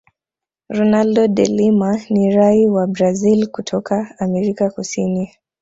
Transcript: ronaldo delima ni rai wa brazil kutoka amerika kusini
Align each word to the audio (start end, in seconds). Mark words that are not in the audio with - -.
ronaldo 0.69 1.27
delima 1.27 1.95
ni 2.09 2.31
rai 2.31 2.67
wa 2.69 2.87
brazil 2.87 3.47
kutoka 3.47 4.15
amerika 4.19 4.69
kusini 4.69 5.33